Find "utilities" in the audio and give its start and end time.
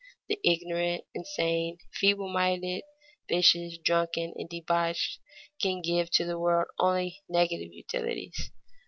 7.71-8.49